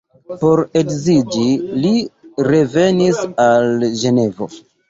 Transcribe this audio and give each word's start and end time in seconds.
Por 0.43 0.61
edziĝi 0.79 1.45
li 1.85 1.93
revenis 2.49 3.23
al 3.47 3.89
Ĝenevo. 4.03 4.53